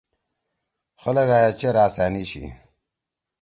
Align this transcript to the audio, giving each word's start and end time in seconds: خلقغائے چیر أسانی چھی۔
خلقغائے 1.01 1.49
چیر 1.59 1.75
أسانی 1.85 2.23
چھی۔ 2.29 2.43